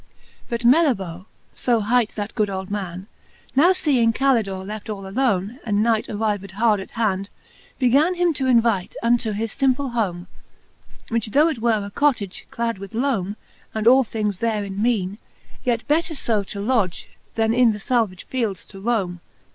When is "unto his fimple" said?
9.03-9.91